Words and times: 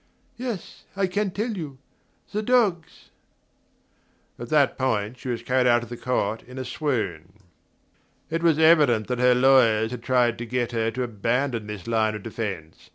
"Yes, 0.37 0.85
I 0.95 1.05
can 1.05 1.29
tell 1.29 1.51
you. 1.55 1.77
The 2.33 2.41
dogs" 2.41 3.11
At 4.39 4.49
that 4.49 4.75
point 4.75 5.19
she 5.19 5.29
was 5.29 5.43
carried 5.43 5.67
out 5.67 5.83
of 5.83 5.89
the 5.89 5.95
court 5.95 6.41
in 6.41 6.57
a 6.57 6.65
swoon......... 6.65 7.33
It 8.31 8.41
was 8.41 8.57
evident 8.57 9.05
that 9.09 9.19
her 9.19 9.35
lawyer 9.35 9.87
tried 9.89 10.39
to 10.39 10.45
get 10.47 10.71
her 10.71 10.89
to 10.89 11.03
abandon 11.03 11.67
this 11.67 11.85
line 11.85 12.15
of 12.15 12.23
defense. 12.23 12.89